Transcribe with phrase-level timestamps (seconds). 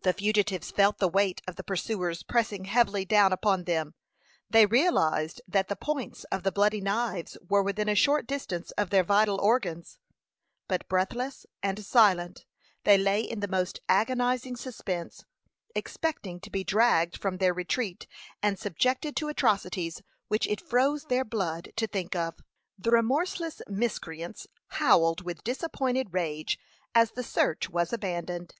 [0.00, 3.92] The fugitives felt the weight of the pursuers pressing heavily down upon them;
[4.48, 8.88] they realized that the points of the bloody knives were within a short distance of
[8.88, 9.98] their vital organs;
[10.66, 12.46] but, breathless and silent,
[12.84, 15.26] they lay in the most agonizing suspense,
[15.74, 18.06] expecting to be dragged from their retreat,
[18.42, 22.38] and subjected to atrocities which it froze their blood to think of.
[22.78, 26.58] The remorseless miscreants howled with disappointed rage
[26.94, 28.54] as the search was abandoned.